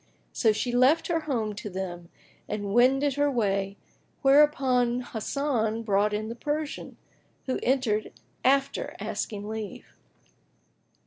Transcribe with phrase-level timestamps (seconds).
[0.33, 2.09] So she left her home to them
[2.49, 3.77] and wended her way,
[4.23, 6.97] whereupon Hasan brought in the Persian,
[7.45, 8.11] who entered
[8.43, 9.93] after asking leave.